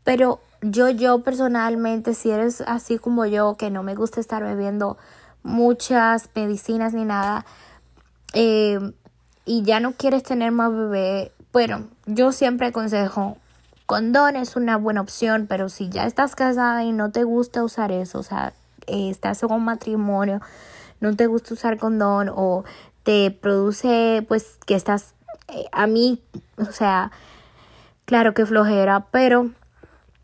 pero 0.05 0.39
yo, 0.61 0.89
yo 0.89 1.19
personalmente, 1.23 2.13
si 2.13 2.31
eres 2.31 2.61
así 2.61 2.97
como 2.97 3.25
yo, 3.25 3.57
que 3.57 3.69
no 3.69 3.83
me 3.83 3.95
gusta 3.95 4.21
estar 4.21 4.41
bebiendo 4.43 4.97
muchas 5.43 6.29
medicinas 6.33 6.93
ni 6.93 7.03
nada, 7.03 7.45
eh, 8.33 8.79
y 9.43 9.63
ya 9.63 9.81
no 9.81 9.91
quieres 9.91 10.23
tener 10.23 10.53
más 10.53 10.71
bebé, 10.71 11.33
bueno, 11.55 11.87
yo 12.05 12.33
siempre 12.33 12.67
aconsejo 12.67 13.37
condón 13.85 14.35
es 14.35 14.57
una 14.57 14.75
buena 14.75 14.99
opción, 14.99 15.45
pero 15.47 15.69
si 15.69 15.87
ya 15.87 16.05
estás 16.05 16.35
casada 16.35 16.83
y 16.83 16.91
no 16.91 17.11
te 17.11 17.23
gusta 17.23 17.63
usar 17.63 17.93
eso, 17.93 18.19
o 18.19 18.23
sea, 18.23 18.51
eh, 18.87 19.09
estás 19.09 19.41
en 19.41 19.53
un 19.53 19.63
matrimonio, 19.63 20.41
no 20.99 21.15
te 21.15 21.27
gusta 21.27 21.53
usar 21.53 21.77
condón 21.77 22.29
o 22.29 22.65
te 23.03 23.31
produce 23.31 24.25
pues 24.27 24.59
que 24.65 24.75
estás 24.75 25.13
eh, 25.47 25.63
a 25.71 25.87
mí, 25.87 26.21
o 26.57 26.73
sea, 26.73 27.13
claro 28.03 28.33
que 28.33 28.45
flojera, 28.45 29.07
pero 29.11 29.49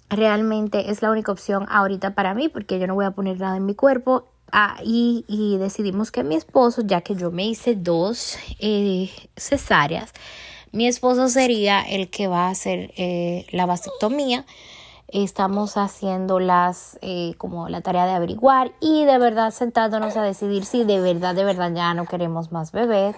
realmente 0.10 0.92
es 0.92 1.02
la 1.02 1.12
única 1.12 1.32
opción 1.32 1.66
ahorita 1.70 2.14
para 2.14 2.34
mí 2.34 2.50
porque 2.50 2.78
yo 2.78 2.88
no 2.88 2.96
voy 2.96 3.06
a 3.06 3.12
poner 3.12 3.40
nada 3.40 3.56
en 3.56 3.66
mi 3.66 3.74
cuerpo. 3.74 4.28
Ah, 4.52 4.76
y, 4.84 5.56
decidimos 5.62 6.12
que 6.12 6.26
mi 6.26 6.36
esposo, 6.36 6.82
ya 6.82 7.00
que 7.00 7.16
yo 7.16 7.32
me 7.32 7.48
hice 7.48 7.74
dos 7.78 8.38
eh, 8.60 9.10
cesáreas, 9.38 10.12
mi 10.72 10.88
esposo 10.88 11.28
sería 11.30 11.82
el 11.82 12.10
que 12.10 12.28
va 12.28 12.48
a 12.48 12.52
hacer 12.52 12.94
la 13.52 13.66
vasectomía. 13.66 14.46
Estamos 15.12 15.76
haciendo 15.76 16.40
las 16.40 16.98
eh, 17.02 17.34
como 17.38 17.68
la 17.68 17.82
tarea 17.82 18.06
de 18.06 18.14
averiguar 18.14 18.72
y 18.80 19.04
de 19.04 19.18
verdad 19.18 19.52
sentándonos 19.52 20.16
a 20.16 20.24
decidir 20.24 20.64
si 20.64 20.86
de 20.86 21.02
verdad 21.02 21.36
de 21.36 21.44
verdad 21.44 21.70
ya 21.76 21.94
no 21.94 22.06
queremos 22.06 22.54
más 22.54 22.72
bebés. 22.72 23.18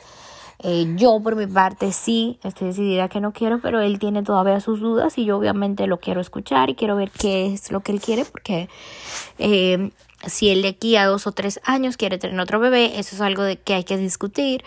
Eh, 0.63 0.87
yo 0.95 1.19
por 1.19 1.35
mi 1.35 1.45
parte 1.45 1.91
sí 1.91 2.39
estoy 2.43 2.69
decidida 2.69 3.09
que 3.09 3.19
no 3.19 3.31
quiero 3.31 3.59
pero 3.59 3.79
él 3.79 3.99
tiene 3.99 4.23
todavía 4.23 4.59
sus 4.59 4.79
dudas 4.79 5.17
y 5.19 5.25
yo 5.25 5.37
obviamente 5.37 5.85
lo 5.85 5.99
quiero 5.99 6.19
escuchar 6.19 6.71
y 6.71 6.75
quiero 6.75 6.95
ver 6.95 7.11
qué 7.11 7.53
es 7.53 7.71
lo 7.71 7.81
que 7.81 7.91
él 7.91 8.01
quiere 8.01 8.25
porque 8.25 8.69
eh, 9.37 9.91
si 10.25 10.49
él 10.49 10.63
de 10.63 10.69
aquí 10.69 10.95
a 10.95 11.05
dos 11.05 11.27
o 11.27 11.31
tres 11.31 11.59
años 11.63 11.97
quiere 11.97 12.17
tener 12.17 12.39
otro 12.39 12.59
bebé 12.59 12.97
eso 12.99 13.15
es 13.15 13.21
algo 13.21 13.43
de 13.43 13.57
que 13.57 13.73
hay 13.73 13.83
que 13.83 13.97
discutir 13.97 14.63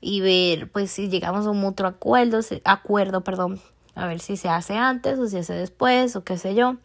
y 0.00 0.20
ver 0.20 0.70
pues 0.70 0.90
si 0.90 1.08
llegamos 1.08 1.46
a 1.46 1.50
un 1.50 1.60
mutuo 1.60 1.86
acuerdo 1.86 2.40
acuerdo 2.64 3.22
perdón 3.22 3.60
a 3.94 4.06
ver 4.06 4.20
si 4.20 4.36
se 4.36 4.48
hace 4.48 4.76
antes 4.76 5.18
o 5.18 5.26
si 5.26 5.32
se 5.32 5.38
hace 5.38 5.54
después 5.54 6.16
o 6.16 6.24
qué 6.24 6.38
sé 6.38 6.54
yo. 6.54 6.76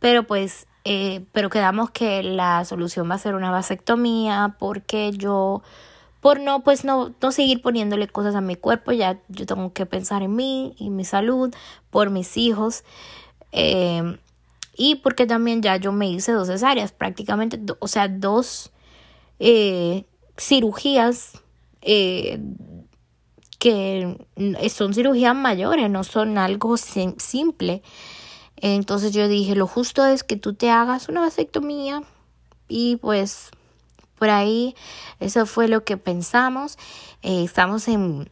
Pero 0.00 0.24
pues, 0.26 0.66
eh, 0.84 1.24
pero 1.32 1.50
quedamos 1.50 1.90
que 1.90 2.22
la 2.22 2.64
solución 2.64 3.10
va 3.10 3.14
a 3.14 3.18
ser 3.18 3.34
una 3.34 3.50
vasectomía 3.50 4.56
porque 4.58 5.12
yo, 5.12 5.62
por 6.20 6.40
no, 6.40 6.64
pues 6.64 6.84
no, 6.84 7.14
no 7.20 7.32
seguir 7.32 7.62
poniéndole 7.62 8.08
cosas 8.08 8.34
a 8.34 8.40
mi 8.40 8.56
cuerpo, 8.56 8.92
ya 8.92 9.20
yo 9.28 9.46
tengo 9.46 9.72
que 9.72 9.86
pensar 9.86 10.22
en 10.22 10.36
mí 10.36 10.74
y 10.78 10.90
mi 10.90 11.04
salud, 11.04 11.54
por 11.90 12.10
mis 12.10 12.36
hijos. 12.36 12.84
Eh, 13.52 14.18
y 14.76 14.96
porque 14.96 15.26
también 15.26 15.62
ya 15.62 15.76
yo 15.76 15.90
me 15.90 16.08
hice 16.08 16.32
dos 16.32 16.48
cesáreas, 16.48 16.92
prácticamente, 16.92 17.60
o 17.80 17.88
sea, 17.88 18.06
dos 18.08 18.70
eh, 19.40 20.06
cirugías 20.36 21.42
eh, 21.82 22.40
que 23.58 24.16
son 24.70 24.94
cirugías 24.94 25.34
mayores, 25.34 25.90
no 25.90 26.04
son 26.04 26.38
algo 26.38 26.76
simple. 26.76 27.82
Entonces 28.56 29.12
yo 29.12 29.28
dije, 29.28 29.54
lo 29.54 29.66
justo 29.66 30.06
es 30.06 30.24
que 30.24 30.36
tú 30.36 30.54
te 30.54 30.70
hagas 30.70 31.08
una 31.08 31.20
vasectomía 31.20 32.02
y 32.68 32.96
pues 32.96 33.50
por 34.18 34.30
ahí 34.30 34.74
eso 35.20 35.46
fue 35.46 35.68
lo 35.68 35.84
que 35.84 35.96
pensamos. 35.96 36.76
Eh, 37.22 37.44
estamos 37.44 37.88
en, 37.88 38.30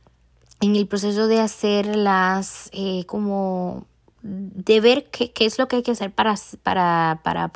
en, 0.61 0.77
el 0.77 0.87
proceso 0.87 1.27
de 1.29 1.41
hacer 1.41 1.97
las, 1.97 2.71
eh, 2.73 3.05
como, 3.07 3.87
de 4.23 4.81
ver 4.81 5.11
qué, 5.11 5.33
qué, 5.33 5.47
es 5.47 5.59
lo 5.59 5.69
que 5.69 5.77
hay 5.77 5.83
que 5.83 5.93
hacer 5.93 6.13
para, 6.13 6.35
para, 6.63 7.21
para, 7.23 7.51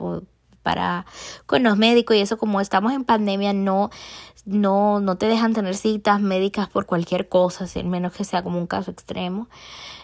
para, 0.62 1.06
con 1.46 1.62
los 1.62 1.76
médicos 1.76 2.16
y 2.16 2.20
eso 2.20 2.38
como 2.38 2.60
estamos 2.60 2.92
en 2.92 3.04
pandemia 3.04 3.52
no 3.52 3.90
no, 4.46 5.00
no 5.00 5.16
te 5.16 5.26
dejan 5.26 5.52
tener 5.52 5.76
citas 5.76 6.20
médicas 6.20 6.68
por 6.68 6.86
cualquier 6.86 7.28
cosa, 7.28 7.66
al 7.76 7.84
menos 7.84 8.12
que 8.12 8.24
sea 8.24 8.42
como 8.42 8.58
un 8.58 8.66
caso 8.66 8.90
extremo. 8.90 9.48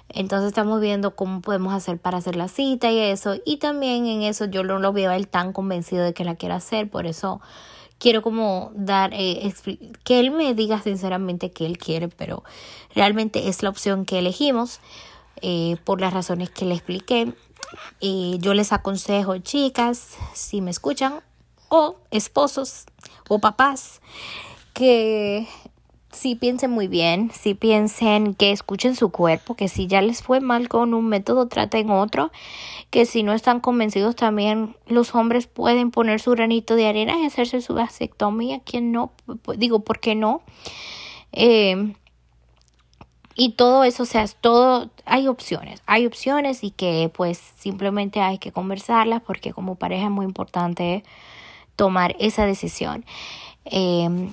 Entonces 0.09 0.49
estamos 0.49 0.81
viendo 0.81 1.17
cómo 1.17 1.41
podemos 1.41 1.75
hacer 1.75 1.99
para 1.99 2.19
hacer 2.19 2.37
la 2.37 2.49
cita 2.49 2.91
y 2.91 2.99
eso. 2.99 3.37
Y 3.45 3.57
también 3.57 4.07
en 4.07 4.23
eso 4.23 4.45
yo 4.45 4.63
no 4.63 4.79
lo 4.79 4.93
veo 4.93 5.11
a 5.11 5.17
él 5.17 5.29
tan 5.29 5.53
convencido 5.53 6.05
de 6.05 6.15
que 6.15 6.25
la 6.25 6.37
quiera 6.37 6.57
hacer. 6.57 6.89
Por 6.89 7.07
eso 7.07 7.41
quiero 7.99 8.23
como 8.23 8.71
dar, 8.75 9.11
eh, 9.15 9.53
que 10.05 10.21
él 10.21 10.31
me 10.31 10.55
diga 10.55 10.81
sinceramente 10.81 11.51
que 11.51 11.67
él 11.67 11.79
quiere, 11.79 12.09
pero 12.09 12.45
realmente 12.95 13.49
es 13.49 13.63
la 13.63 13.71
opción 13.71 14.05
que 14.05 14.19
elegimos 14.19 14.81
eh, 15.43 15.77
por 15.85 16.01
las 16.01 16.13
razones 16.13 16.51
que 16.51 16.67
le 16.67 16.75
expliqué. 16.75 17.33
Y 18.01 18.39
yo 18.41 18.55
les 18.55 18.73
aconsejo, 18.73 19.39
chicas, 19.39 20.17
si 20.35 20.61
me 20.61 20.71
escuchan, 20.71 21.21
o 21.69 21.97
esposos 22.11 22.87
o 23.29 23.39
papás 23.39 24.01
que 24.73 25.47
si 26.13 26.35
piensen 26.35 26.71
muy 26.71 26.89
bien, 26.89 27.31
si 27.33 27.55
piensen 27.55 28.35
que 28.35 28.51
escuchen 28.53 28.97
su 28.97 29.11
cuerpo, 29.11 29.55
que 29.55 29.69
si 29.69 29.87
ya 29.87 30.01
les 30.01 30.23
fue 30.23 30.41
mal 30.41 30.69
con 30.69 30.95
un 30.95 31.07
método, 31.09 31.49
traten 31.49 31.91
otro, 31.91 32.31
que 32.91 33.05
si 33.05 33.23
no 33.23 33.33
están 33.33 33.61
convencidos 33.61 34.17
también 34.17 34.77
los 34.87 35.15
hombres 35.15 35.47
pueden 35.47 35.91
poner 35.91 36.21
su 36.21 36.31
granito 36.31 36.75
de 36.75 36.87
arena 36.87 37.19
y 37.19 37.27
hacerse 37.27 37.61
su 37.61 37.75
vasectomía, 37.75 38.61
quien 38.61 38.93
no, 38.93 39.13
digo, 39.57 39.81
¿por 39.81 40.01
qué 40.01 40.15
no? 40.15 40.43
Eh, 41.33 41.95
y 43.37 43.51
todo 43.51 43.85
eso, 43.85 44.05
o 44.05 44.07
sea, 44.07 44.27
todo, 44.41 44.89
hay 45.05 45.29
opciones, 45.29 45.83
hay 45.85 46.07
opciones 46.07 46.65
y 46.65 46.71
que 46.71 47.11
pues 47.15 47.39
simplemente 47.59 48.23
hay 48.23 48.39
que 48.39 48.51
conversarlas 48.51 49.21
porque 49.21 49.53
como 49.53 49.75
pareja 49.75 50.07
es 50.07 50.11
muy 50.11 50.25
importante 50.25 51.05
tomar 51.77 52.17
esa 52.19 52.47
decisión. 52.47 53.05
Em, 53.67 54.33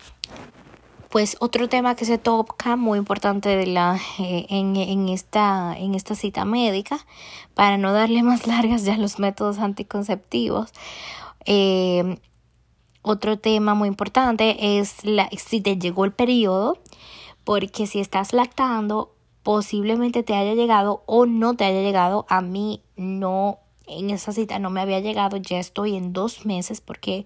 pues 1.10 1.36
otro 1.41 1.67
tema 1.69 1.95
que 1.95 2.05
se 2.05 2.17
toca 2.17 2.77
muy 2.77 2.98
importante 2.98 3.50
de 3.57 3.67
la, 3.67 4.00
eh, 4.19 4.45
en, 4.50 5.10
esta, 5.10 5.75
en 5.77 5.95
esta 5.95 6.15
cita 6.15 6.45
médica, 6.45 7.05
para 7.55 7.77
no 7.77 7.91
darle 7.91 8.24
más 8.24 8.48
largas 8.53 8.86
ya 8.86 8.98
los 8.98 9.19
métodos 9.19 9.60
anticonceptivos, 9.60 10.72
em, 11.45 12.17
otro 13.01 13.38
tema 13.38 13.74
muy 13.74 13.89
importante 13.89 14.79
es 14.79 15.03
la, 15.03 15.29
si 15.38 15.60
te 15.60 15.77
llegó 15.77 16.05
el 16.05 16.13
periodo, 16.13 16.79
porque 17.43 17.88
si 17.88 18.00
estás 18.00 18.33
lactando, 18.33 19.13
posiblemente 19.43 20.23
te 20.23 20.35
haya 20.35 20.53
llegado 20.53 21.03
o 21.05 21.25
no 21.25 21.55
te 21.55 21.65
haya 21.65 21.81
llegado. 21.81 22.25
A 22.29 22.41
mí 22.41 22.81
no, 22.95 23.59
en 23.88 24.09
esa 24.09 24.31
cita 24.31 24.59
no 24.59 24.69
me 24.69 24.81
había 24.81 25.00
llegado, 25.00 25.38
ya 25.38 25.59
estoy 25.59 25.95
en 25.95 26.13
dos 26.13 26.45
meses 26.45 26.81
porque 26.81 27.25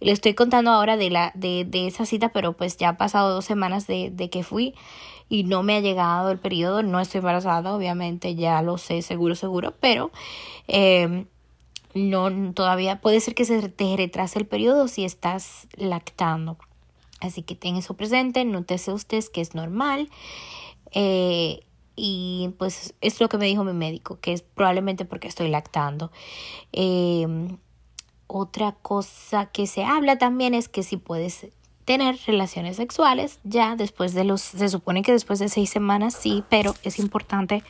le 0.00 0.12
estoy 0.12 0.34
contando 0.34 0.70
ahora 0.70 0.96
de, 0.96 1.10
la, 1.10 1.32
de, 1.34 1.64
de 1.64 1.86
esa 1.86 2.06
cita, 2.06 2.30
pero 2.30 2.54
pues 2.54 2.76
ya 2.76 2.90
ha 2.90 2.96
pasado 2.96 3.34
dos 3.34 3.44
semanas 3.44 3.86
de, 3.86 4.10
de 4.10 4.30
que 4.30 4.42
fui 4.42 4.74
y 5.28 5.44
no 5.44 5.62
me 5.62 5.76
ha 5.76 5.80
llegado 5.80 6.30
el 6.30 6.38
periodo. 6.38 6.82
No 6.82 7.00
estoy 7.00 7.20
embarazada, 7.20 7.74
obviamente, 7.74 8.34
ya 8.34 8.60
lo 8.62 8.78
sé, 8.78 9.00
seguro, 9.02 9.34
seguro, 9.34 9.74
pero 9.80 10.10
eh, 10.68 11.26
no 11.94 12.52
todavía 12.52 13.00
puede 13.00 13.20
ser 13.20 13.34
que 13.34 13.44
se 13.44 13.68
te 13.68 13.96
retrase 13.96 14.38
el 14.40 14.46
periodo 14.46 14.88
si 14.88 15.04
estás 15.04 15.68
lactando. 15.76 16.58
Así 17.22 17.42
que 17.42 17.54
ten 17.54 17.76
eso 17.76 17.94
presente, 17.94 18.44
nótese 18.44 18.92
usted 18.92 19.24
que 19.32 19.40
es 19.40 19.54
normal. 19.54 20.10
Eh, 20.92 21.60
y 21.94 22.50
pues 22.58 22.94
es 23.00 23.20
lo 23.20 23.28
que 23.28 23.38
me 23.38 23.46
dijo 23.46 23.64
mi 23.64 23.72
médico, 23.72 24.18
que 24.20 24.32
es 24.32 24.42
probablemente 24.42 25.04
porque 25.04 25.28
estoy 25.28 25.48
lactando. 25.48 26.10
Eh, 26.72 27.26
otra 28.26 28.72
cosa 28.72 29.46
que 29.46 29.66
se 29.66 29.84
habla 29.84 30.18
también 30.18 30.54
es 30.54 30.68
que 30.68 30.82
si 30.82 30.96
puedes 30.96 31.48
tener 31.84 32.16
relaciones 32.26 32.76
sexuales 32.76 33.40
ya 33.44 33.76
después 33.76 34.14
de 34.14 34.24
los, 34.24 34.40
se 34.40 34.68
supone 34.68 35.02
que 35.02 35.12
después 35.12 35.38
de 35.38 35.48
seis 35.48 35.70
semanas 35.70 36.14
sí, 36.14 36.44
pero 36.48 36.74
es 36.82 36.98
importante 36.98 37.62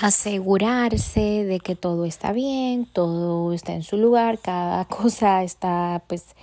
asegurarse 0.00 1.44
de 1.44 1.60
que 1.60 1.76
todo 1.76 2.04
está 2.04 2.32
bien, 2.32 2.86
todo 2.86 3.52
está 3.52 3.74
en 3.74 3.82
su 3.82 3.96
lugar, 3.96 4.38
cada 4.38 4.84
cosa 4.88 5.42
está 5.42 6.02
pues 6.06 6.34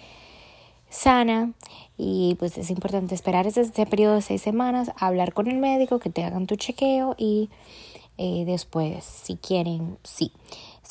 sana 0.91 1.53
y 1.97 2.35
pues 2.37 2.59
es 2.59 2.69
importante 2.69 3.15
esperar 3.15 3.47
ese, 3.47 3.65
periodo 3.87 4.15
de 4.15 4.21
seis 4.21 4.43
semanas, 4.43 4.91
hablar 4.97 5.33
con 5.33 5.47
el 5.47 5.57
médico, 5.57 5.97
que 5.97 6.11
te 6.11 6.23
hagan 6.23 6.45
tu 6.45 6.55
chequeo 6.55 7.15
y 7.17 7.49
eh, 8.19 8.43
después 8.45 9.03
si 9.03 9.37
quieren, 9.37 9.97
sí 10.03 10.31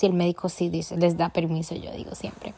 si 0.01 0.07
el 0.07 0.15
médico 0.15 0.49
sí 0.49 0.71
dice, 0.71 0.97
les 0.97 1.19
da 1.19 1.29
permiso, 1.29 1.75
yo 1.75 1.93
digo 1.93 2.15
siempre. 2.15 2.55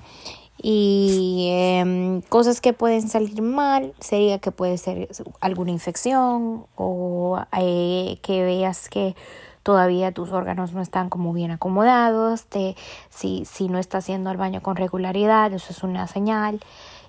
Y 0.62 1.48
em, 1.50 2.20
cosas 2.20 2.60
que 2.60 2.72
pueden 2.72 3.08
salir 3.08 3.42
mal 3.42 3.94
sería 3.98 4.38
que 4.38 4.52
puede 4.52 4.78
ser 4.78 5.08
alguna 5.40 5.72
infección 5.72 6.66
o 6.76 7.40
eh, 7.58 8.18
que 8.22 8.44
veas 8.44 8.88
que 8.88 9.16
todavía 9.64 10.12
tus 10.12 10.30
órganos 10.30 10.72
no 10.72 10.80
están 10.82 11.08
como 11.08 11.32
bien 11.32 11.50
acomodados, 11.50 12.44
te, 12.44 12.76
si, 13.10 13.44
si 13.44 13.66
no 13.66 13.80
estás 13.80 14.04
haciendo 14.04 14.30
el 14.30 14.36
baño 14.36 14.62
con 14.62 14.76
regularidad, 14.76 15.52
eso 15.52 15.72
es 15.72 15.82
una 15.82 16.06
señal. 16.06 16.60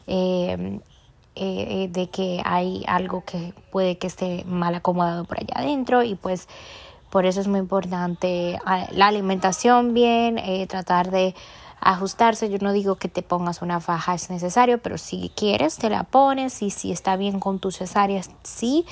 Em, 0.07 0.81
eh, 1.35 1.87
de 1.89 2.09
que 2.09 2.41
hay 2.45 2.83
algo 2.87 3.23
que 3.25 3.55
puede 3.71 3.97
que 3.97 4.05
esté 4.05 4.43
mal 4.45 4.75
acomodado 4.75 5.25
por 5.25 5.39
allá 5.39 5.53
adentro 5.55 6.03
y 6.03 6.13
pues 6.13 6.47
por 7.09 7.25
eso 7.25 7.41
es 7.41 7.47
muy 7.47 7.59
importante 7.59 8.59
ah, 8.65 8.87
la 8.91 9.07
alimentación 9.07 9.93
bien, 9.93 10.37
eh, 10.37 10.67
tratar 10.67 11.11
de 11.11 11.33
ajustarse. 11.79 12.49
Yo 12.49 12.57
no 12.59 12.71
digo 12.71 12.95
que 12.95 13.07
te 13.07 13.21
pongas 13.21 13.61
una 13.61 13.79
faja, 13.79 14.13
es 14.13 14.29
necesario, 14.29 14.79
pero 14.81 14.97
si 14.97 15.31
quieres 15.35 15.77
te 15.77 15.89
la 15.89 16.03
pones 16.03 16.61
y 16.61 16.69
si 16.69 16.91
está 16.91 17.15
bien 17.15 17.39
con 17.39 17.59
tus 17.59 17.77
cesáreas, 17.77 18.31
sí. 18.43 18.85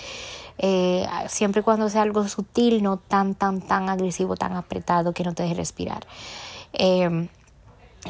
Eh, 0.58 1.08
siempre 1.28 1.62
y 1.62 1.64
cuando 1.64 1.90
sea 1.90 2.04
algo 2.04 2.28
sutil, 2.28 2.84
no 2.84 2.98
tan, 2.98 3.34
tan, 3.34 3.62
tan 3.62 3.90
agresivo, 3.90 4.36
tan 4.36 4.56
apretado 4.56 5.14
que 5.14 5.24
no 5.24 5.34
te 5.34 5.44
deje 5.44 5.56
respirar. 5.56 6.06
Eh, 6.74 7.28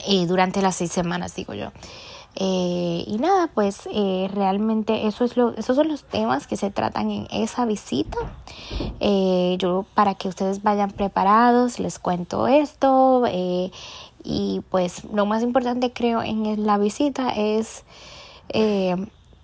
y 0.08 0.25
durante 0.25 0.62
las 0.62 0.75
seis 0.75 0.91
semanas, 0.91 1.36
digo 1.36 1.53
yo. 1.53 1.72
Eh, 2.35 3.03
y 3.07 3.17
nada, 3.17 3.47
pues 3.53 3.89
eh, 3.91 4.29
realmente 4.33 5.07
eso 5.07 5.25
es 5.25 5.35
lo, 5.35 5.55
esos 5.57 5.75
son 5.75 5.89
los 5.89 6.03
temas 6.03 6.47
que 6.47 6.55
se 6.55 6.71
tratan 6.71 7.11
en 7.11 7.27
esa 7.31 7.65
visita. 7.65 8.17
Eh, 9.00 9.57
yo 9.59 9.85
para 9.93 10.15
que 10.15 10.29
ustedes 10.29 10.63
vayan 10.63 10.91
preparados 10.91 11.79
les 11.79 12.00
cuento 12.00 12.47
esto 12.47 13.23
y 14.23 14.61
pues 14.69 15.03
lo 15.05 15.25
más 15.25 15.43
importante 15.43 15.91
creo 15.91 16.21
en 16.21 16.65
la 16.65 16.77
visita 16.77 17.31
es 17.31 17.83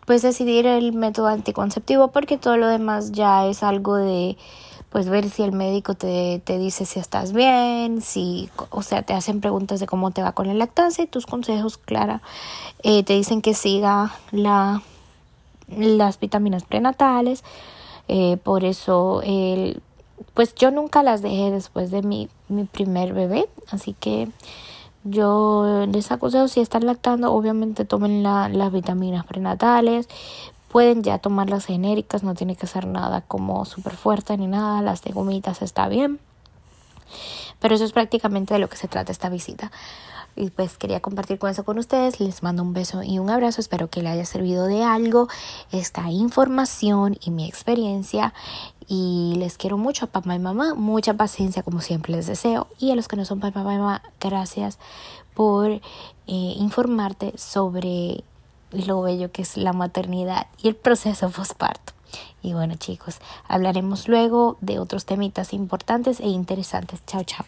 pues 0.06 0.22
decidir 0.22 0.66
el 0.66 0.94
método 0.94 1.28
anticonceptivo 1.28 2.10
porque 2.10 2.38
todo 2.38 2.58
lo 2.58 2.68
demás 2.68 3.12
ya 3.12 3.46
es 3.48 3.64
algo 3.64 3.96
de 3.96 4.38
pues 4.98 5.10
ver 5.10 5.30
si 5.30 5.44
el 5.44 5.52
médico 5.52 5.94
te, 5.94 6.42
te 6.44 6.58
dice 6.58 6.84
si 6.84 7.00
estás 7.00 7.32
bien, 7.32 8.02
si, 8.02 8.50
o 8.72 8.82
sea, 8.82 9.04
te 9.04 9.14
hacen 9.14 9.42
preguntas 9.42 9.80
de 9.80 9.86
cómo 9.86 10.10
te 10.10 10.24
va 10.24 10.32
con 10.32 10.48
la 10.48 10.56
lactancia 10.56 11.04
y 11.04 11.08
tus 11.08 11.28
consejos, 11.28 11.78
Clara, 11.78 12.24
eh, 12.82 13.04
te 13.04 13.14
dicen 13.14 13.44
que 13.44 13.54
siga 13.54 14.16
la, 14.32 14.82
las 15.68 16.20
vitaminas 16.20 16.64
prenatales, 16.64 17.44
eh, 18.08 18.38
por 18.44 18.66
eso, 18.66 19.22
el, 19.24 19.84
pues 20.34 20.56
yo 20.56 20.72
nunca 20.72 21.04
las 21.04 21.22
dejé 21.22 21.52
después 21.52 21.92
de 21.92 22.02
mi, 22.02 22.28
mi 22.50 22.64
primer 22.64 23.14
bebé, 23.14 23.48
así 23.70 23.94
que 23.94 24.28
yo 25.04 25.86
les 25.92 26.12
aconsejo 26.12 26.48
si 26.48 26.60
están 26.60 26.88
lactando, 26.88 27.32
obviamente 27.32 27.86
tomen 27.86 28.24
la, 28.24 28.50
las 28.50 28.72
vitaminas 28.72 29.28
prenatales, 29.28 30.10
Pueden 30.70 31.04
ya 31.04 31.20
tomar 31.20 31.50
las 31.50 31.66
genéricas, 31.66 32.24
no 32.24 32.36
tiene 32.36 32.56
que 32.56 32.68
ser 32.68 32.88
nada 32.88 33.22
como 33.22 33.66
súper 33.66 33.96
fuerte 33.96 34.38
ni 34.38 34.48
nada, 34.48 34.82
las 34.82 35.02
de 35.02 35.12
gomitas 35.12 35.62
está 35.62 35.88
bien. 35.88 36.20
Pero 37.60 37.76
eso 37.76 37.86
es 37.86 37.94
prácticamente 37.94 38.54
de 38.54 38.60
lo 38.60 38.70
que 38.70 38.78
se 38.78 38.88
trata 38.88 39.12
esta 39.12 39.30
visita. 39.30 39.72
Y 40.38 40.52
pues 40.52 40.78
quería 40.78 41.00
compartir 41.00 41.40
con 41.40 41.50
eso 41.50 41.66
con 41.66 41.80
ustedes. 41.80 42.20
Les 42.20 42.44
mando 42.44 42.62
un 42.62 42.72
beso 42.72 43.02
y 43.02 43.18
un 43.18 43.32
abrazo. 43.32 43.60
Espero 43.60 43.90
que 43.90 44.04
les 44.04 44.14
haya 44.14 44.26
servido 44.26 44.68
de 44.68 44.84
algo 44.84 45.28
esta 45.72 46.12
información 46.12 47.18
y 47.20 47.32
mi 47.32 47.48
experiencia. 47.48 48.36
Y 48.88 49.34
les 49.38 49.58
quiero 49.58 49.80
mucho 49.80 50.06
a 50.06 50.10
papá 50.10 50.36
y 50.36 50.40
mamá. 50.40 50.76
Mucha 50.76 51.16
paciencia 51.16 51.64
como 51.64 51.82
siempre 51.82 52.14
les 52.14 52.28
deseo. 52.28 52.68
Y 52.78 52.92
a 52.92 52.96
los 52.96 53.08
que 53.08 53.16
no 53.16 53.26
son 53.26 53.40
papá 53.40 53.62
y 53.62 53.64
mamá, 53.64 54.04
gracias 54.22 54.78
por 55.34 55.72
eh, 55.72 55.82
informarte 56.28 57.34
sobre 57.36 58.24
lo 58.72 59.02
bello 59.02 59.32
que 59.32 59.42
es 59.42 59.58
la 59.58 59.74
maternidad 59.74 60.48
y 60.62 60.68
el 60.68 60.76
proceso 60.76 61.30
postparto. 61.30 61.94
Y 62.42 62.54
bueno 62.54 62.76
chicos, 62.76 63.20
hablaremos 63.48 64.08
luego 64.08 64.58
de 64.62 64.80
otros 64.80 65.06
temitas 65.06 65.54
importantes 65.54 66.20
e 66.20 66.28
interesantes. 66.28 67.06
Chao, 67.06 67.24
chao. 67.24 67.46